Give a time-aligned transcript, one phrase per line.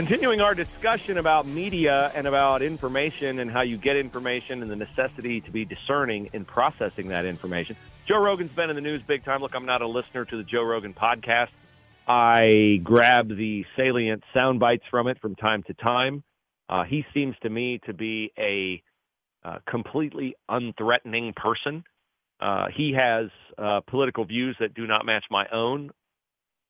[0.00, 4.74] Continuing our discussion about media and about information and how you get information and the
[4.74, 7.76] necessity to be discerning in processing that information.
[8.08, 9.42] Joe Rogan's been in the news big time.
[9.42, 11.50] Look, I'm not a listener to the Joe Rogan podcast.
[12.08, 16.24] I grab the salient sound bites from it from time to time.
[16.66, 18.82] Uh, he seems to me to be a
[19.44, 21.84] uh, completely unthreatening person.
[22.40, 23.26] Uh, he has
[23.58, 25.90] uh, political views that do not match my own.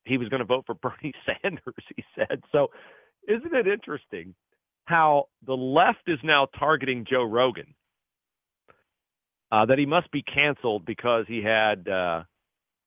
[0.03, 2.43] He was going to vote for Bernie Sanders, he said.
[2.51, 2.71] So
[3.27, 4.33] isn't it interesting
[4.85, 7.73] how the left is now targeting Joe Rogan?
[9.51, 12.23] Uh, that he must be canceled because he had, uh,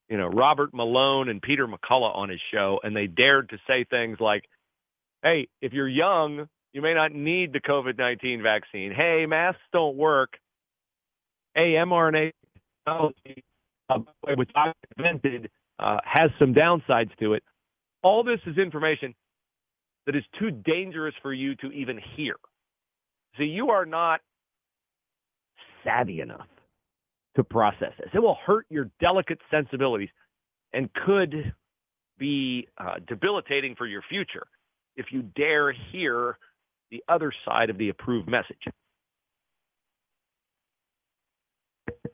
[0.08, 3.84] you know, Robert Malone and Peter McCullough on his show, and they dared to say
[3.84, 4.48] things like,
[5.22, 8.92] "Hey, if you're young, you may not need the COVID-19 vaccine.
[8.92, 10.38] Hey, masks don't work.
[11.54, 12.32] Hey, mRNA
[12.84, 13.44] technology,
[13.88, 14.00] uh,
[14.34, 17.44] which I invented, uh, has some downsides to it.
[18.02, 19.14] All this is information
[20.06, 22.36] that is too dangerous for you to even hear.
[23.36, 24.20] So you are not
[25.82, 26.46] savvy enough
[27.36, 28.10] to process this.
[28.12, 30.10] It will hurt your delicate sensibilities
[30.72, 31.54] and could
[32.18, 34.46] be uh, debilitating for your future
[34.96, 36.38] if you dare hear
[36.90, 38.56] the other side of the approved message.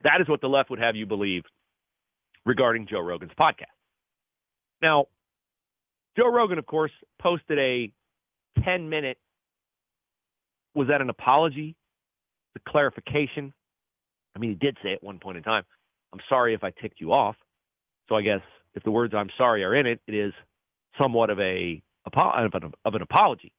[0.03, 1.45] That is what the left would have you believe
[2.47, 3.65] regarding Joe Rogan's podcast.
[4.81, 5.07] Now,
[6.17, 7.91] Joe Rogan, of course, posted a
[8.65, 9.19] 10 minute,
[10.75, 11.77] was that an apology?
[12.55, 13.53] The clarification?
[14.35, 15.65] I mean, he did say at one point in time,
[16.13, 17.37] I'm sorry if I ticked you off.
[18.09, 18.43] So I guess
[18.75, 20.33] if the words I'm sorry are in it, it is
[20.99, 23.53] somewhat of a of an, of an apology.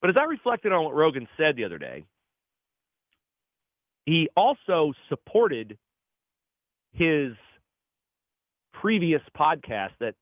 [0.00, 2.04] But as I reflected on what Rogan said the other day,
[4.06, 5.78] he also supported
[6.92, 7.34] his
[8.72, 10.14] previous podcast that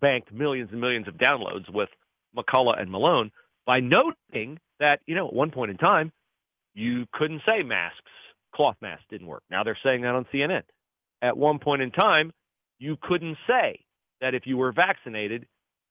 [0.00, 1.88] banked millions and millions of downloads with
[2.36, 3.30] McCullough and Malone
[3.66, 6.12] by noting that, you know, at one point in time,
[6.74, 8.00] you couldn't say masks,
[8.54, 9.42] cloth masks didn't work.
[9.50, 10.62] Now they're saying that on CNN.
[11.22, 12.32] At one point in time,
[12.78, 13.80] you couldn't say
[14.20, 15.46] that if you were vaccinated,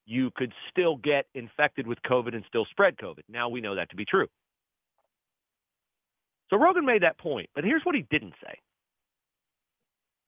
[0.05, 3.21] you could still get infected with COVID and still spread COVID.
[3.29, 4.27] Now we know that to be true.
[6.49, 8.55] So Rogan made that point, but here's what he didn't say.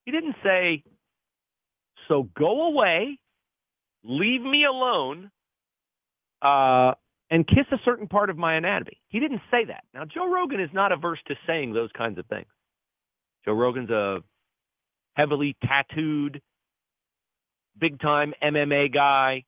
[0.06, 0.84] He didn't say,
[2.08, 3.18] so go away
[4.04, 5.32] leave me alone
[6.42, 6.94] uh,
[7.30, 9.00] and kiss a certain part of my anatomy.
[9.08, 9.84] He didn't say that.
[9.94, 12.48] Now, Joe Rogan is not averse to saying those kinds of things.
[13.46, 14.24] Joe Rogan's a
[15.14, 16.42] heavily tattooed,
[17.78, 19.46] big time MMA guy.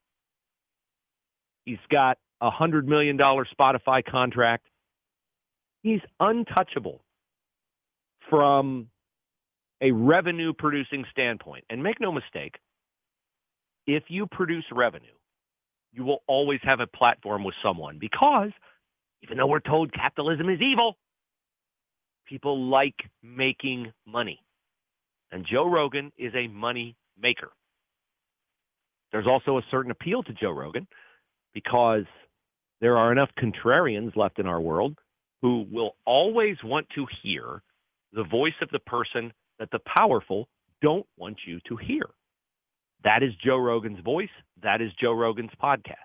[1.66, 4.68] He's got a $100 million Spotify contract.
[5.82, 7.04] He's untouchable
[8.30, 8.88] from
[9.82, 11.66] a revenue producing standpoint.
[11.70, 12.58] And make no mistake,
[13.88, 15.08] if you produce revenue,
[15.92, 18.52] you will always have a platform with someone because
[19.22, 20.98] even though we're told capitalism is evil,
[22.26, 24.44] people like making money.
[25.32, 27.52] And Joe Rogan is a money maker.
[29.12, 30.88] There's also a certain appeal to Joe Rogan
[31.54, 32.06] because
[32.82, 34.98] there are enough contrarians left in our world
[35.42, 37.62] who will always want to hear
[38.12, 40.48] the voice of the person that the powerful
[40.82, 42.10] don't want you to hear.
[43.04, 44.30] That is Joe Rogan's voice.
[44.62, 45.96] That is Joe Rogan's podcast.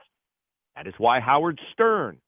[0.77, 2.19] That is why Howard Stern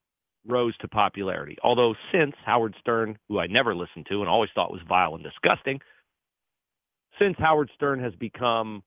[0.47, 1.57] rose to popularity.
[1.63, 5.25] Although since Howard Stern, who I never listened to and always thought was vile and
[5.25, 5.81] disgusting,
[7.19, 8.83] since Howard Stern has become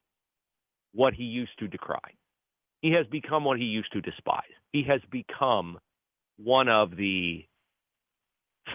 [0.93, 1.99] what he used to decry.
[2.81, 4.41] He has become what he used to despise.
[4.71, 5.79] He has become
[6.37, 7.45] one of the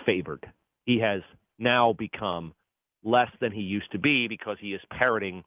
[0.07, 0.47] favored.
[0.85, 1.23] He has
[1.59, 2.55] now become
[3.03, 5.45] less than he used to be because he is parroting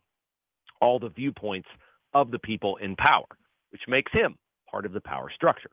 [0.81, 1.69] all the viewpoints
[2.13, 3.25] of the people in power,
[3.71, 4.37] which makes him
[4.69, 5.71] part of the power structure.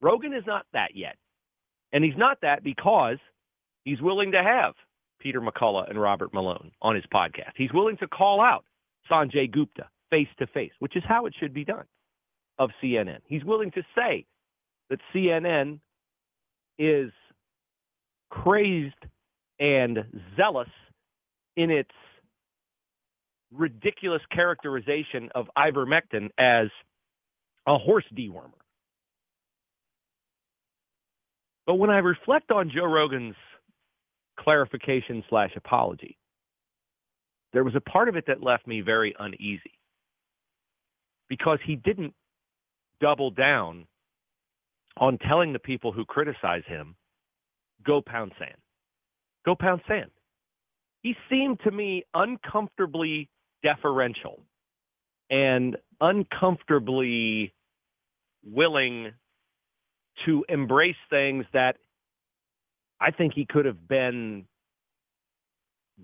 [0.00, 1.16] Rogan is not that yet.
[1.92, 3.18] And he's not that because
[3.84, 4.74] he's willing to have
[5.20, 7.52] Peter McCullough and Robert Malone on his podcast.
[7.56, 8.64] He's willing to call out
[9.10, 11.84] Sanjay Gupta face to face, which is how it should be done
[12.58, 13.18] of CNN.
[13.26, 14.26] He's willing to say
[14.90, 15.78] that CNN
[16.78, 17.12] is
[18.30, 18.94] crazed
[19.58, 20.04] and
[20.36, 20.68] zealous
[21.56, 21.90] in its
[23.54, 26.68] ridiculous characterization of ivermectin as
[27.66, 28.50] a horse dewormer.
[31.66, 33.36] But when I reflect on Joe Rogan's
[34.38, 36.18] clarification slash apology,
[37.52, 39.78] there was a part of it that left me very uneasy
[41.28, 42.14] because he didn't
[43.00, 43.86] double down
[44.96, 46.96] on telling the people who criticize him,
[47.84, 48.56] go pound sand.
[49.44, 50.10] Go pound sand.
[51.02, 53.28] He seemed to me uncomfortably
[53.62, 54.40] deferential
[55.30, 57.54] and uncomfortably
[58.44, 59.12] willing
[60.24, 61.76] to embrace things that
[63.00, 64.46] I think he could have been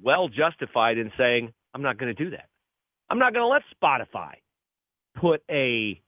[0.02, 2.48] well justified in saying, I'm not going to do that.
[3.10, 4.34] I'm not going to let Spotify
[5.16, 6.00] put a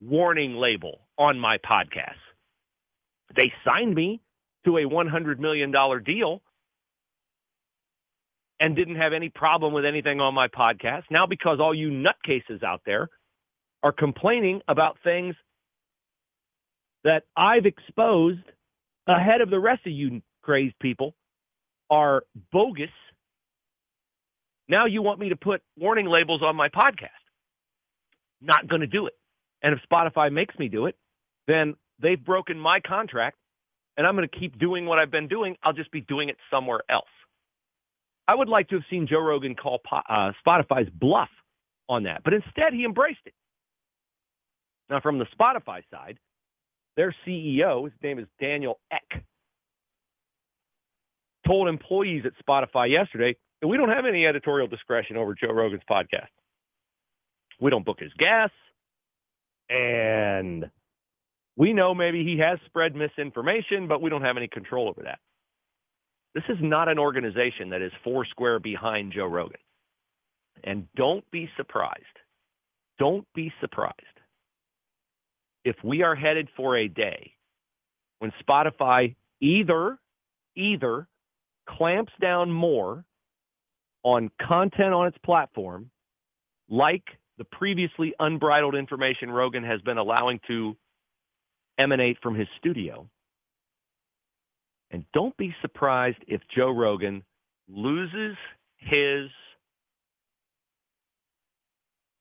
[0.00, 2.14] warning label on my podcast.
[3.34, 4.20] They signed me
[4.64, 5.72] to a $100 million
[6.04, 6.42] deal
[8.60, 11.04] and didn't have any problem with anything on my podcast.
[11.10, 13.08] Now, because all you nutcases out there
[13.82, 15.34] are complaining about things
[17.02, 18.42] that I've exposed
[19.06, 21.14] ahead of the rest of you crazed people
[21.88, 22.22] are
[22.52, 22.90] bogus.
[24.68, 27.08] Now you want me to put warning labels on my podcast.
[28.42, 29.14] Not going to do it.
[29.62, 30.96] And if Spotify makes me do it,
[31.46, 33.36] then they've broken my contract
[33.96, 35.56] and I'm going to keep doing what I've been doing.
[35.62, 37.08] I'll just be doing it somewhere else.
[38.30, 41.30] I would like to have seen Joe Rogan call uh, Spotify's bluff
[41.88, 43.34] on that, but instead he embraced it.
[44.88, 46.16] Now, from the Spotify side,
[46.96, 49.24] their CEO, his name is Daniel Ek,
[51.44, 55.82] told employees at Spotify yesterday that we don't have any editorial discretion over Joe Rogan's
[55.90, 56.28] podcast.
[57.60, 58.54] We don't book his guests,
[59.68, 60.70] and
[61.56, 65.18] we know maybe he has spread misinformation, but we don't have any control over that.
[66.34, 69.60] This is not an organization that is four square behind Joe Rogan.
[70.62, 72.04] And don't be surprised.
[72.98, 73.96] Don't be surprised
[75.64, 77.32] if we are headed for a day
[78.18, 79.98] when Spotify either
[80.56, 81.06] either
[81.68, 83.04] clamps down more
[84.02, 85.90] on content on its platform
[86.68, 87.04] like
[87.38, 90.76] the previously unbridled information Rogan has been allowing to
[91.78, 93.08] emanate from his studio
[95.00, 97.24] and don't be surprised if Joe Rogan
[97.70, 98.36] loses
[98.76, 99.30] his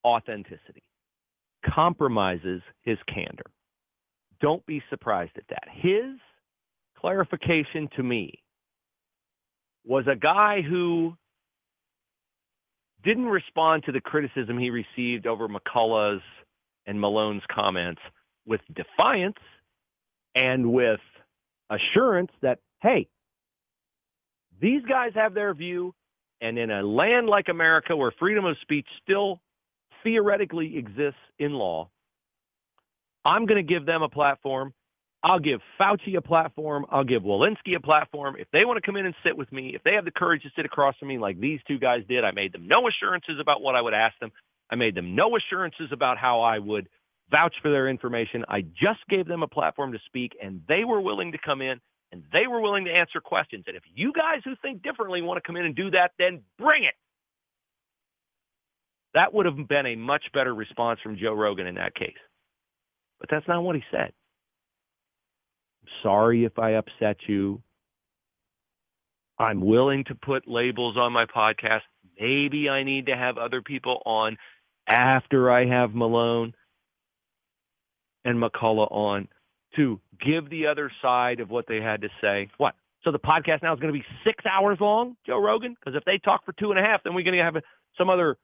[0.06, 0.84] authenticity,
[1.66, 3.52] compromises his candor.
[4.40, 5.66] Don't be surprised at that.
[5.70, 6.16] His
[6.98, 8.42] clarification to me
[9.86, 11.18] was a guy who
[13.04, 16.22] didn't respond to the criticism he received over McCullough's
[16.86, 18.02] and Malone's comments
[18.46, 19.38] with defiance
[20.34, 21.02] and with
[21.70, 23.08] assurance that, hey,
[24.62, 25.94] these guys have their view,
[26.42, 29.40] and in a land like America where freedom of speech still
[30.04, 31.90] theoretically exists in law,
[33.26, 34.74] I'm going to give them a platform.
[35.22, 36.86] I'll give Fauci a platform.
[36.90, 38.38] I'll give Walensky a platform.
[38.40, 40.44] If they want to come in and sit with me, if they have the courage
[40.44, 43.38] to sit across from me like these two guys did, I made them no assurances
[43.40, 44.32] about what I would ask them.
[44.70, 46.88] I made them no assurances about how I would
[47.30, 48.46] vouch for their information.
[48.48, 51.82] I just gave them a platform to speak, and they were willing to come in
[52.12, 53.66] and they were willing to answer questions.
[53.68, 56.42] And if you guys who think differently want to come in and do that, then
[56.58, 56.96] bring it.
[59.14, 62.18] That would have been a much better response from Joe Rogan in that case.
[63.20, 64.12] But that's not what he said.
[65.82, 67.62] I'm sorry if I upset you.
[69.38, 71.82] I'm willing to put labels on my podcast.
[72.20, 74.38] Maybe I need to have other people on
[74.88, 76.54] after I have Malone
[78.26, 79.28] and McCullough on
[79.80, 82.50] to give the other side of what they had to say.
[82.58, 82.76] What?
[83.04, 85.74] So the podcast now is going to be six hours long, Joe Rogan?
[85.80, 87.56] Because if they talk for two and a half, then we're going to have
[87.98, 88.38] some other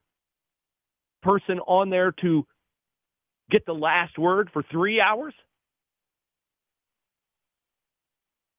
[1.22, 2.46] person on there to
[3.50, 5.34] get the last word for three hours?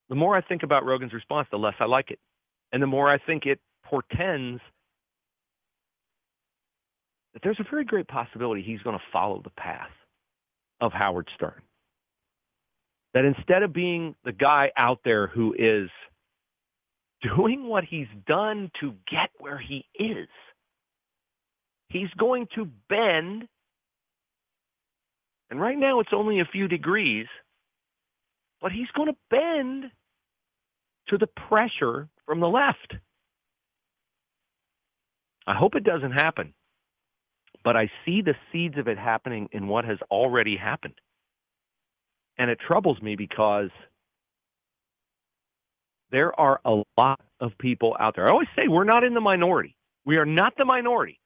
[0.09, 2.19] The more I think about Rogan's response, the less I like it.
[2.71, 4.61] And the more I think it portends
[7.33, 9.89] that there's a very great possibility he's going to follow the path
[10.79, 11.61] of Howard Stern.
[13.17, 15.89] That instead of being the guy out there who is
[17.23, 20.27] doing what he's done to get where he is,
[21.89, 23.47] he's going to bend.
[25.49, 27.25] And right now it's only a few degrees,
[28.61, 29.85] but he's going to bend
[31.07, 32.93] to the pressure from the left.
[35.47, 36.53] I hope it doesn't happen.
[37.63, 41.01] But I see the seeds of it happening in what has already happened.
[42.37, 43.69] And it troubles me because
[46.11, 48.27] there are a lot of people out there.
[48.27, 49.75] I always say we're not in the minority.
[50.05, 51.19] We are not the minority,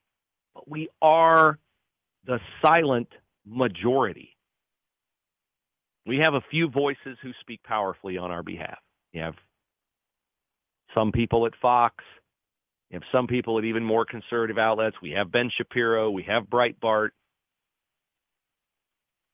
[0.55, 1.59] but we are
[2.25, 3.09] the silent
[3.45, 4.35] majority.
[6.05, 8.79] We have a few voices who speak powerfully on our behalf.
[9.13, 9.35] You have
[10.95, 12.03] some people at Fox.
[12.89, 14.97] You have some people at even more conservative outlets.
[15.01, 16.09] We have Ben Shapiro.
[16.09, 17.09] We have Breitbart.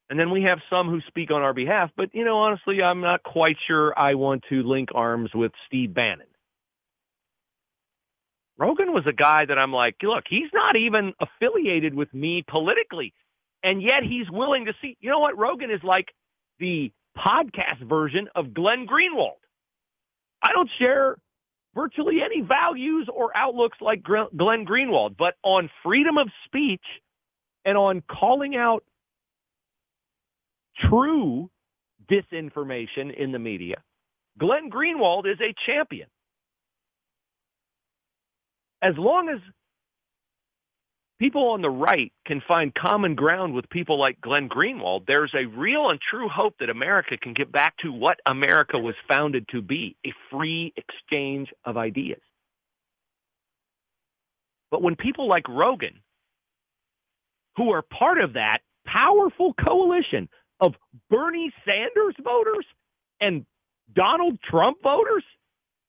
[0.09, 1.91] And then we have some who speak on our behalf.
[1.97, 5.93] But, you know, honestly, I'm not quite sure I want to link arms with Steve
[5.93, 6.27] Bannon.
[8.57, 13.13] Rogan was a guy that I'm like, look, he's not even affiliated with me politically.
[13.63, 15.37] And yet he's willing to see, you know what?
[15.37, 16.13] Rogan is like
[16.59, 19.39] the podcast version of Glenn Greenwald.
[20.41, 21.17] I don't share
[21.75, 26.83] virtually any values or outlooks like Glenn Greenwald, but on freedom of speech
[27.65, 28.83] and on calling out
[30.79, 31.49] true
[32.09, 33.81] disinformation in the media,
[34.37, 36.07] Glenn Greenwald is a champion.
[38.81, 39.39] As long as
[41.19, 45.45] people on the right can find common ground with people like Glenn Greenwald, there's a
[45.45, 49.61] real and true hope that America can get back to what America was founded to
[49.61, 52.21] be, a free exchange of ideas.
[54.69, 56.01] But when people like Rogan,
[57.55, 60.75] who are part of that powerful coalition of
[61.09, 62.65] Bernie Sanders voters
[63.19, 63.45] and
[63.93, 65.23] Donald Trump voters,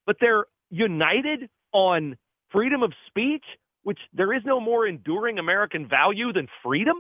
[0.06, 2.16] but they're united on
[2.50, 3.44] freedom of speech,
[3.82, 6.96] which there is no more enduring American value than freedom?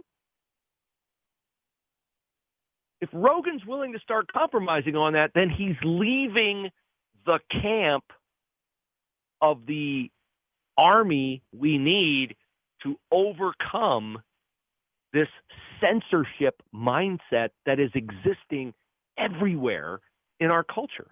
[3.00, 6.70] If Rogan's willing to start compromising on that, then he's leaving
[7.26, 8.04] the camp
[9.40, 10.10] of the
[10.76, 12.34] army we need
[12.82, 14.20] to overcome
[15.18, 15.28] this
[15.80, 18.72] censorship mindset that is existing
[19.16, 20.00] everywhere
[20.38, 21.08] in our culture.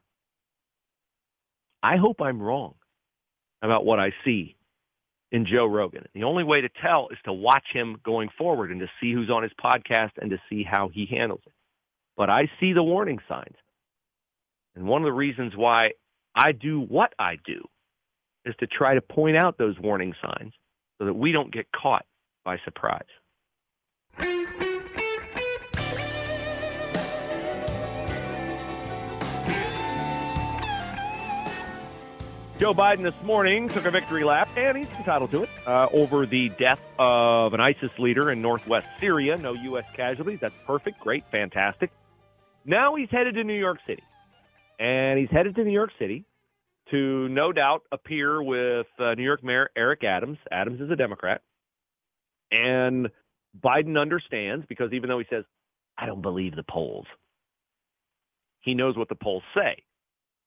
[1.82, 2.74] I hope I'm wrong
[3.62, 4.56] about what I see
[5.32, 6.04] in Joe Rogan.
[6.14, 9.30] The only way to tell is to watch him going forward and to see who's
[9.30, 11.52] on his podcast and to see how he handles it.
[12.16, 13.56] But I see the warning signs.
[14.74, 15.92] And one of the reasons why
[16.34, 17.64] I do what I do
[18.44, 20.52] is to try to point out those warning signs
[20.98, 22.06] so that we don't get caught
[22.44, 23.02] by surprise.
[32.58, 36.24] Joe Biden this morning took a victory lap, and he's entitled to it, uh, over
[36.24, 39.36] the death of an ISIS leader in northwest Syria.
[39.36, 39.84] No U.S.
[39.94, 40.38] casualties.
[40.40, 40.98] That's perfect.
[41.00, 41.24] Great.
[41.30, 41.90] Fantastic.
[42.64, 44.02] Now he's headed to New York City.
[44.78, 46.24] And he's headed to New York City
[46.90, 50.38] to no doubt appear with uh, New York Mayor Eric Adams.
[50.50, 51.42] Adams is a Democrat.
[52.50, 53.10] And
[53.62, 55.44] Biden understands because even though he says,
[55.98, 57.06] I don't believe the polls,
[58.60, 59.82] he knows what the polls say.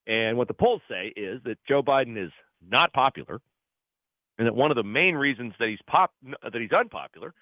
[0.09, 2.31] And what the polls say is that Joe Biden is
[2.67, 3.39] not popular,
[4.39, 6.11] and that one of the main reasons that he's pop
[6.41, 7.33] that he's unpopular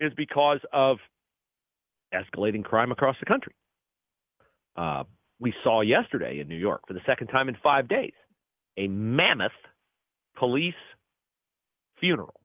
[0.00, 0.98] is because of
[2.12, 3.54] escalating crime across the country.
[4.74, 5.04] Uh,
[5.38, 8.12] we saw yesterday in New York for the second time in five days
[8.76, 9.52] a mammoth
[10.36, 10.74] police
[12.00, 12.40] funeral.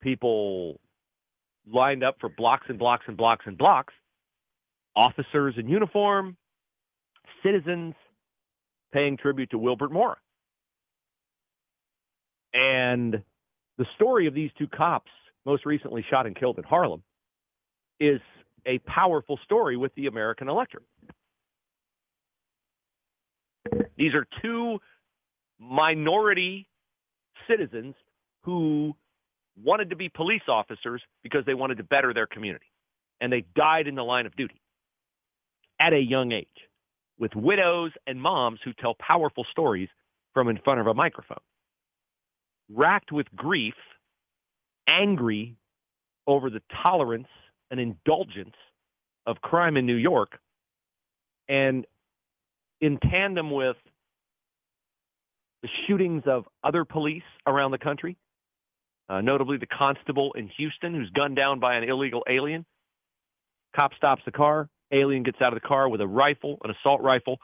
[0.00, 0.80] People
[1.70, 3.92] lined up for blocks and blocks and blocks and blocks.
[4.96, 6.36] Officers in uniform,
[7.42, 7.94] citizens,
[8.92, 10.16] paying tribute to Wilbert Mora.
[12.54, 13.22] And
[13.76, 15.10] the story of these two cops,
[15.44, 17.02] most recently shot and killed in Harlem,
[18.00, 18.20] is
[18.66, 20.84] a powerful story with the American electorate.
[23.96, 24.78] These are two
[25.58, 26.68] minority
[27.48, 27.94] citizens
[28.42, 28.94] who
[29.62, 32.66] wanted to be police officers because they wanted to better their community.
[33.20, 34.60] And they died in the line of duty
[35.80, 36.67] at a young age
[37.18, 39.88] with widows and moms who tell powerful stories
[40.34, 41.38] from in front of a microphone.
[42.70, 43.74] Racked with grief,
[44.88, 45.56] angry
[46.26, 47.28] over the tolerance
[47.70, 48.54] and indulgence
[49.26, 50.38] of crime in New York,
[51.48, 51.86] and
[52.80, 53.76] in tandem with
[55.62, 58.16] the shootings of other police around the country,
[59.08, 62.64] uh, notably the constable in Houston who's gunned down by an illegal alien.
[63.76, 67.00] Cop stops the car, alien gets out of the car with a rifle, an assault
[67.00, 67.38] rifle,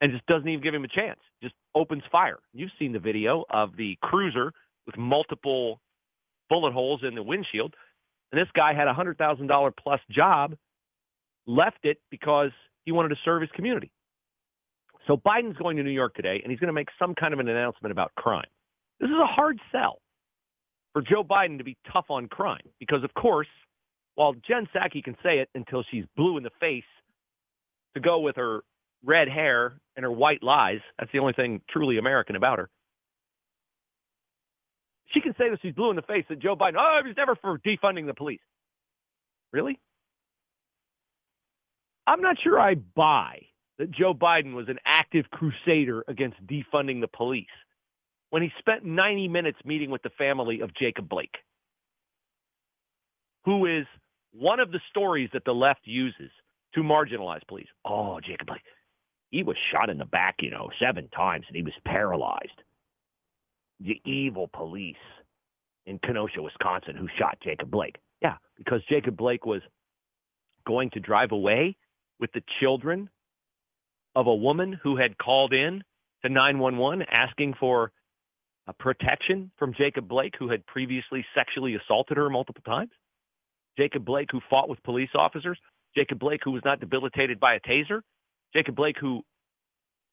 [0.00, 1.20] and just doesn't even give him a chance.
[1.42, 2.38] Just opens fire.
[2.52, 4.52] You've seen the video of the cruiser
[4.86, 5.80] with multiple
[6.48, 7.74] bullet holes in the windshield.
[8.32, 10.56] And this guy had a $100,000 plus job,
[11.46, 12.50] left it because
[12.84, 13.90] he wanted to serve his community.
[15.06, 17.40] So Biden's going to New York today, and he's going to make some kind of
[17.40, 18.48] an announcement about crime.
[19.00, 20.00] This is a hard sell.
[20.92, 22.68] for Joe Biden to be tough on crime.
[22.78, 23.48] Because, of course,
[24.14, 26.84] while Jen Psaki can say it until she's blue in the face
[27.94, 28.62] to go with her
[29.04, 32.68] red hair and her white lies, that's the only thing truly American about her.
[35.06, 37.16] She can say that she's blue in the face that Joe Biden, oh, he was
[37.16, 38.40] never for defunding the police.
[39.52, 39.80] Really?
[42.06, 43.42] I'm not sure I buy
[43.78, 47.46] that Joe Biden was an active crusader against defunding the police
[48.30, 51.36] when he spent 90 minutes meeting with the family of Jacob Blake,
[53.44, 53.86] who is
[54.32, 56.30] one of the stories that the left uses
[56.74, 57.68] to marginalize police.
[57.84, 58.62] Oh, Jacob Blake,
[59.30, 62.62] he was shot in the back, you know, seven times and he was paralyzed.
[63.80, 64.96] The evil police
[65.86, 67.96] in Kenosha, Wisconsin, who shot Jacob Blake.
[68.22, 69.62] Yeah, because Jacob Blake was
[70.66, 71.76] going to drive away
[72.20, 73.08] with the children
[74.14, 75.82] of a woman who had called in
[76.22, 77.92] to 911 asking for
[78.78, 82.90] protection from Jacob Blake, who had previously sexually assaulted her multiple times.
[83.80, 85.58] Jacob Blake, who fought with police officers.
[85.96, 88.02] Jacob Blake, who was not debilitated by a taser.
[88.52, 89.22] Jacob Blake, who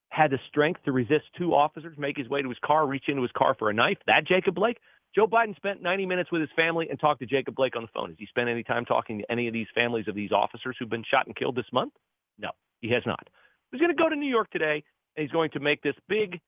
[0.09, 3.21] had the strength to resist two officers, make his way to his car, reach into
[3.21, 3.97] his car for a knife.
[4.07, 4.77] That Jacob Blake.
[5.13, 7.89] Joe Biden spent 90 minutes with his family and talked to Jacob Blake on the
[7.93, 8.09] phone.
[8.09, 10.89] Has he spent any time talking to any of these families of these officers who've
[10.89, 11.91] been shot and killed this month?
[12.39, 13.27] No, he has not.
[13.71, 14.83] He's going to go to New York today,
[15.15, 16.39] and he's going to make this big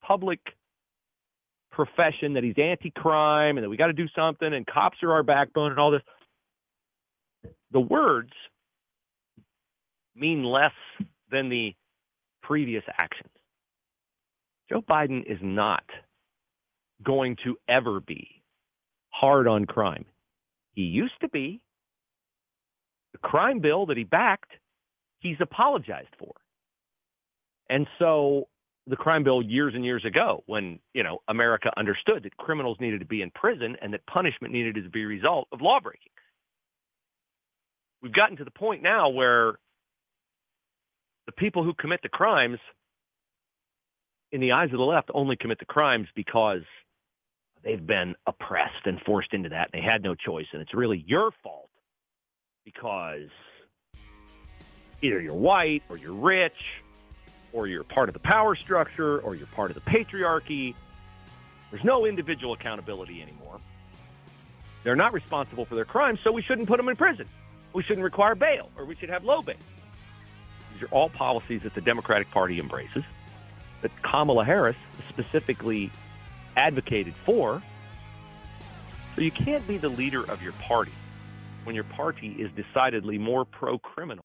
[0.00, 0.40] public
[1.72, 5.24] profession that he's anti-crime and that we got to do something and cops are our
[5.24, 6.02] backbone and all this.
[7.70, 8.32] The words
[10.14, 10.72] mean less
[11.30, 11.74] than the
[12.42, 13.30] previous actions.
[14.70, 15.84] Joe Biden is not
[17.02, 18.42] going to ever be
[19.10, 20.04] hard on crime.
[20.72, 21.60] He used to be.
[23.12, 24.52] The crime bill that he backed,
[25.20, 26.32] he's apologized for.
[27.70, 28.48] And so
[28.86, 33.00] the crime bill years and years ago when, you know, America understood that criminals needed
[33.00, 36.12] to be in prison and that punishment needed to be a result of lawbreaking.
[38.02, 39.58] We've gotten to the point now where
[41.26, 42.58] the people who commit the crimes
[44.30, 46.62] in the eyes of the left only commit the crimes because
[47.62, 49.70] they've been oppressed and forced into that.
[49.72, 51.70] They had no choice, and it's really your fault
[52.64, 53.28] because
[55.02, 56.82] either you're white or you're rich
[57.52, 60.74] or you're part of the power structure or you're part of the patriarchy.
[61.70, 63.58] There's no individual accountability anymore.
[64.84, 67.26] They're not responsible for their crimes, so we shouldn't put them in prison.
[67.72, 69.56] We shouldn't require bail, or we should have low bail.
[70.72, 73.04] These are all policies that the Democratic Party embraces,
[73.82, 74.76] that Kamala Harris
[75.08, 75.90] specifically
[76.56, 77.62] advocated for.
[79.14, 80.92] So you can't be the leader of your party
[81.64, 84.24] when your party is decidedly more pro-criminal.